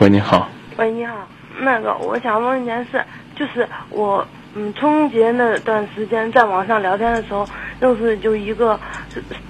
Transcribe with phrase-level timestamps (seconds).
[0.00, 0.48] 喂，你好。
[0.76, 1.12] 喂，你好，
[1.58, 3.04] 那个我想问一件事，
[3.34, 4.24] 就是我
[4.54, 7.44] 嗯春节那段时间在网上聊天的时候，
[7.80, 8.78] 认识就一个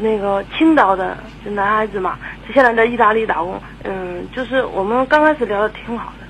[0.00, 1.14] 那个青岛的
[1.44, 6.26] 男孩子嘛，他现在在意大利打工，嗯，就是我们刚开始聊的挺好的，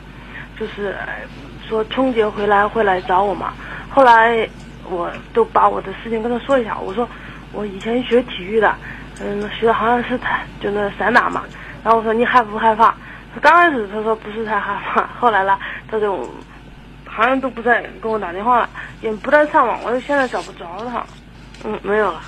[0.58, 0.92] 就是
[1.68, 3.52] 说春节回来会来找我嘛，
[3.88, 4.48] 后来
[4.90, 7.08] 我都把我的事情跟他说一下，我说
[7.52, 8.74] 我以前学体育的，
[9.22, 11.44] 嗯，学的好像是他就那散打嘛，
[11.84, 12.92] 然后我说你害不害怕？
[13.34, 16.28] 他刚开始他说不是太害怕， 后来呢，他就
[17.06, 18.68] 好像都不再跟我打电话了，
[19.00, 21.04] 也不再上网，我就现在找不着他。
[21.64, 22.20] 嗯，没有了。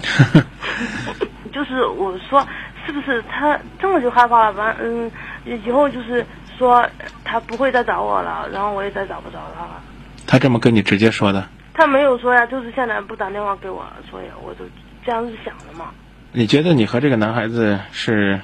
[1.52, 2.46] 就是我说，
[2.86, 4.52] 是不是他这么就害怕了？
[4.52, 5.10] 完，嗯，
[5.44, 6.24] 以后就是
[6.58, 6.86] 说
[7.24, 9.82] 他不会再找我了，然后我也再找不着他了。
[10.26, 11.46] 他这么跟你直接说的？
[11.74, 14.64] 他没有说呀，就是现在不打电话给我，所以我就
[15.04, 15.90] 这样子想的嘛。
[16.32, 18.40] 你觉得你和这个男孩子是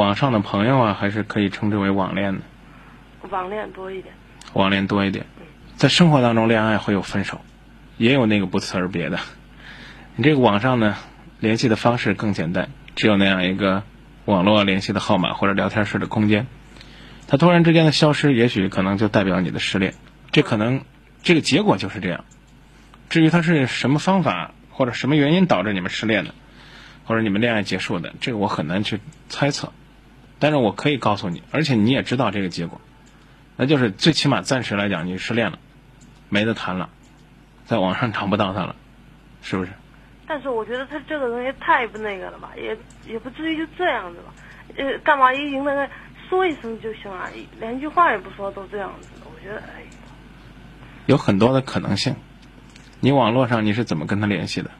[0.00, 2.40] 网上的朋友啊，还是可以称之为网恋的？
[3.28, 4.14] 网恋多一点。
[4.54, 5.26] 网恋多一点，
[5.76, 7.42] 在生活当中恋爱会有分手，
[7.98, 9.18] 也有那个不辞而别的。
[10.16, 10.96] 你这个网上呢，
[11.38, 13.82] 联系的方式更简单，只有那样一个
[14.24, 16.46] 网络联系的号码或者聊天室的空间。
[17.28, 19.92] 他突然之间的消失，也许可能就代表你的失恋，
[20.32, 20.82] 这可能
[21.22, 22.24] 这个结果就是这样。
[23.10, 26.34] 至于他是什么方法或者什么原因导致你们失恋的，
[27.04, 28.98] 或者你们恋爱结束的，这个我很难去
[29.28, 29.70] 猜测。
[30.40, 32.80] 但是我可以告诉你，而且你也知道这个结果，
[33.56, 35.58] 那就是最起码暂时来讲，你失恋了，
[36.28, 36.88] 没得谈了，
[37.66, 38.74] 在网上找不到他了，
[39.42, 39.70] 是不是？
[40.26, 44.32] 但是我觉得他这个人也太不那个了吧，也也不至于就这样子吧。
[44.76, 45.88] 呃，干嘛一赢那个
[46.28, 49.82] 说一声就行了，连句话也不说都这样子，我觉得哎。
[51.06, 52.14] 有很多的可能性。
[53.00, 54.70] 你网络上你是怎么跟他联系的？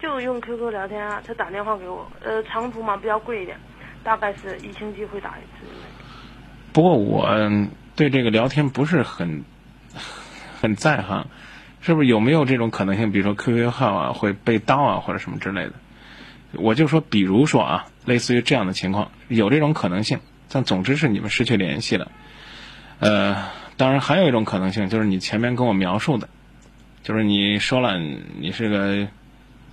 [0.00, 3.56] 就用 QQ 聊天啊，他打电话给我，呃，长途嘛比较贵一点，
[4.04, 5.66] 大概是一星期会打一次。
[6.72, 7.28] 不过我
[7.96, 9.42] 对这个聊天不是很
[10.60, 11.26] 很在行，
[11.80, 13.10] 是不是有没有这种可能性？
[13.10, 15.72] 比如说 QQ 号啊会被盗啊或者什么之类的？
[16.52, 20.20] 我就说，比如说啊，类似于这样的情况，有这种可能性。
[20.48, 22.12] 但总之是你们失去联系了。
[23.00, 23.44] 呃，
[23.76, 26.28] 当然还有一种可能性，就是你前面跟我描述的，
[27.02, 29.08] 就是你说了你是个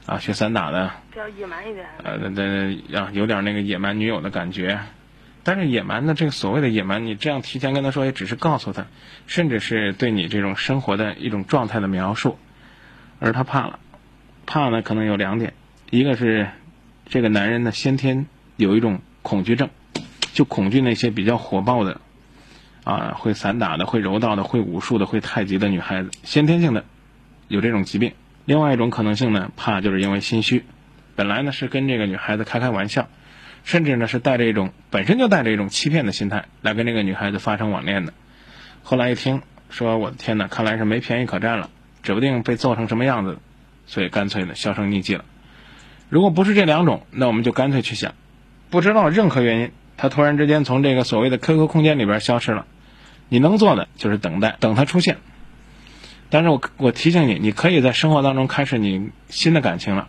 [0.05, 1.85] 啊学散打的，比较野蛮一点。
[2.03, 4.79] 呃，对对，啊，有点那个野蛮女友的感觉。
[5.43, 8.85] 但是野蛮的这个所谓的野蛮，你这样提前跟他说，也只是告诉他，
[9.25, 12.37] 甚至是对你这种生活的一种状态的描述，
[13.19, 13.79] 而他怕了，
[14.45, 15.53] 怕呢可能有两点，
[15.89, 16.49] 一个是
[17.07, 19.69] 这个男人呢先天有一种恐惧症，
[20.33, 22.01] 就恐惧那些比较火爆的，
[22.83, 26.85] 啊会散打的、会柔道的、会武术的、会太极的女孩子，先天性的
[27.47, 28.13] 有这种疾病。
[28.51, 30.65] 另外一种可能性呢，怕就是因为心虚，
[31.15, 33.07] 本来呢是跟这个女孩子开开玩笑。
[33.63, 38.13] 甚至呢是带着一种本身就带着一种欺骗的心态来跟这个女孩子发生网恋的，
[38.83, 41.69] 后来一听说我的天哪，看来是没便宜可占了，
[42.03, 43.37] 指不定被揍成什么样子，
[43.85, 45.23] 所以干脆呢销声匿迹了。
[46.09, 48.15] 如果不是这两种，那我们就干脆去想，
[48.69, 52.65] 不知道任何原因，他突然之间从这个所谓的 QQ 空间里边消失了，
[53.29, 55.19] 你能做的就是等待，等他出现。
[56.31, 60.07] 但是我我提醒你，你可以在生活当中开始你新的感情了。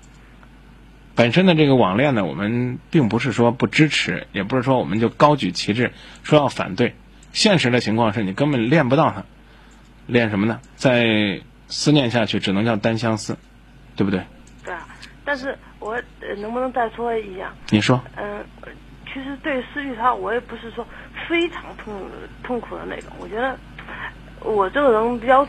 [1.16, 6.94] 本身的这个网恋呢，我们并不是说不支持，也不是说我们就高举旗帜说要反对。
[7.32, 9.24] 现实的情况是你根本恋不到他，
[10.06, 10.60] 恋什么呢？
[10.76, 13.36] 再思念下去，只能叫单相思，
[13.96, 14.22] 对不对？
[14.64, 14.86] 对啊，
[15.24, 16.00] 但是我
[16.38, 17.52] 能不能再说一下？
[17.70, 18.00] 你说。
[18.16, 18.44] 嗯，
[19.12, 20.86] 其实对失去他，我也不是说
[21.28, 21.92] 非常痛
[22.44, 23.10] 痛苦的那种。
[23.18, 23.58] 我觉得
[24.40, 25.44] 我这个人比较。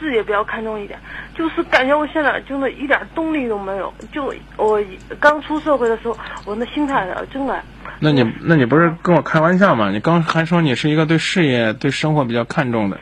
[0.00, 0.98] 事业比较看重一点，
[1.34, 3.92] 就是感觉我现在真的一点动力都没有。
[4.10, 4.82] 就我
[5.20, 6.16] 刚出社会的时候，
[6.46, 7.62] 我那心态真的。
[8.00, 9.90] 那你那你不是跟我开玩笑吗？
[9.90, 12.98] 你刚还说你是一个对事业、对生活比较看重的。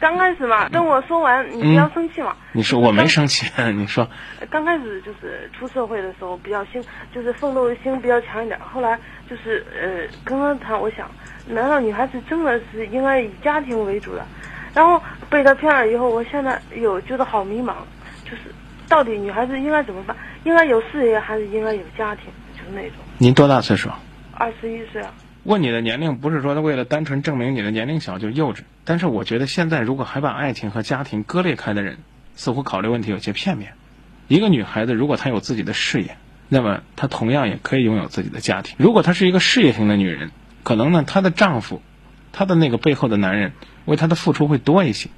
[0.00, 2.34] 刚开始嘛，等我说完，你不要生气嘛。
[2.52, 4.08] 你说我没生气， 你说。
[4.48, 6.82] 刚开始就是出社会的时候比较心，
[7.14, 8.58] 就是奋斗心比较强一点。
[8.60, 11.06] 后来就是呃，刚刚谈，我想，
[11.46, 14.24] 难道女孩子真的是应该以家庭为主的？
[14.74, 17.74] 然后被他骗了以后，我现在有觉得好迷茫，
[18.24, 18.54] 就是
[18.88, 20.16] 到底女孩子应该怎么办？
[20.44, 22.26] 应该有事业还是应该有家庭？
[22.56, 22.98] 就是那种。
[23.18, 23.90] 您多大岁数？
[24.32, 25.12] 二十一岁啊。
[25.44, 31.98] 问你的年龄不是说他为了单纯证明你的年龄小就幼稚，但是我觉得现在如果还把爱情和家庭割裂开的人，
[32.36, 33.72] 似乎考虑问题有些片面。
[34.28, 36.16] 一个女孩子如果她有自己的事业，
[36.48, 38.76] 那么她同样也可以拥有自己的家庭。
[38.78, 40.30] 如果她是一个事业型的女人，
[40.62, 41.82] 可能呢她的丈夫，
[42.32, 43.52] 她的那个背后的男人。
[43.90, 45.10] 为他的付出会多一些，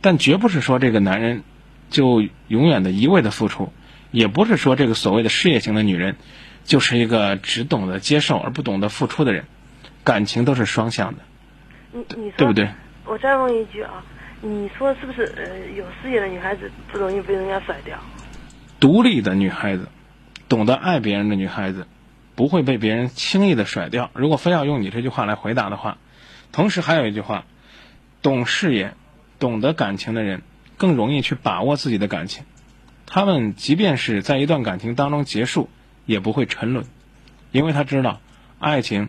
[0.00, 1.44] 但绝不是说这个男人
[1.90, 3.70] 就永远的一味的付出，
[4.10, 6.16] 也不是说这个所谓的事业型的女人
[6.64, 9.44] 就是一个只懂得接受而不懂得付出的人。
[10.04, 11.18] 感情都是双向的，
[11.92, 12.70] 你你说对不对？
[13.04, 14.02] 我再问一句啊，
[14.40, 17.98] 你说是不是呃有事业的女孩子不容易被人家甩掉？
[18.80, 19.88] 独立的女孩子，
[20.48, 21.86] 懂得爱别人的女孩子，
[22.34, 24.10] 不会被别人轻易的甩掉。
[24.14, 25.98] 如果非要用你这句话来回答的话，
[26.52, 27.44] 同时还有一句话，
[28.22, 28.94] 懂事业、
[29.38, 30.42] 懂得感情的人
[30.76, 32.44] 更容易去把握自己的感情。
[33.06, 35.68] 他们即便是在一段感情当中结束，
[36.04, 36.84] 也不会沉沦，
[37.52, 38.20] 因为他知道，
[38.58, 39.08] 爱情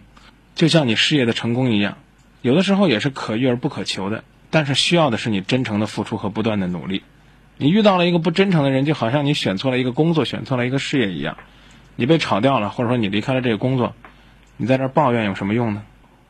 [0.55, 1.97] 就像你事业的成功一样，
[2.41, 7.03] 有的时候也是可遇而不可求的，但是需要的是你真诚的付出和不断的努力。
[7.57, 11.37] 你遇到了一个不真诚的人，就好像你选错了一个工作，选错了一个事业一样，
[11.97, 13.95] 你被炒掉了，或者说你离开了这个工作，
[14.55, 15.83] 你在这抱怨有什么用呢？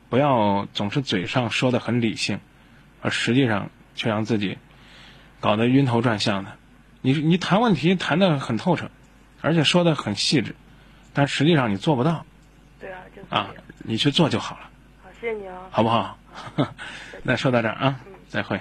[0.09, 2.39] 不要总是嘴上说的很理性，
[3.01, 4.57] 而实际上却让自己
[5.39, 6.51] 搞得晕头转向的。
[7.01, 8.89] 你你谈问题谈得很透彻，
[9.41, 10.55] 而且说的很细致，
[11.13, 12.25] 但实际上你做不到
[12.79, 13.49] 对啊，就是啊。，
[13.79, 14.69] 你去做就好了，
[15.03, 15.55] 好，谢谢你啊。
[15.71, 16.19] 好不好？
[17.23, 18.59] 那说到这儿啊，再会。